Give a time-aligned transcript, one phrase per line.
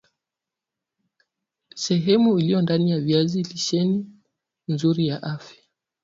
[1.89, 4.05] lehemu iliyo ndani ya viazi lisheni
[4.67, 5.63] nzuri kwa afya